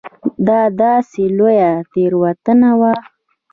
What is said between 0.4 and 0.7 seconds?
دا